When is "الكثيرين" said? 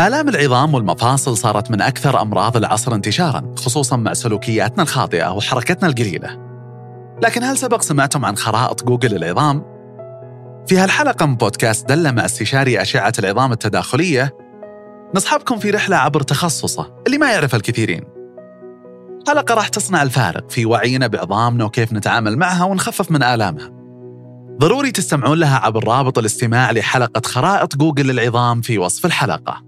17.54-18.04